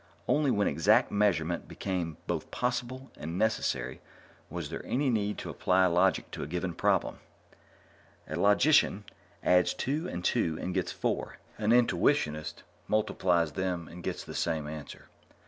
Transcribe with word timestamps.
Only 0.27 0.49
when 0.49 0.65
exact 0.67 1.11
measurement 1.11 1.67
became 1.67 2.17
both 2.25 2.49
possible 2.49 3.11
and 3.19 3.37
necessary 3.37 4.01
was 4.49 4.67
there 4.71 4.83
any 4.83 5.11
need 5.11 5.37
to 5.37 5.51
apply 5.51 5.85
logic 5.85 6.31
to 6.31 6.41
a 6.41 6.47
given 6.47 6.73
problem. 6.73 7.19
A 8.27 8.35
logician 8.35 9.03
adds 9.43 9.75
two 9.75 10.07
and 10.07 10.25
two 10.25 10.57
and 10.59 10.73
gets 10.73 10.91
four; 10.91 11.37
an 11.59 11.69
intuitionist 11.71 12.63
multiplies 12.87 13.51
them 13.51 13.87
and 13.89 14.01
gets 14.01 14.23
the 14.23 14.33
same 14.33 14.65
answer. 14.67 15.07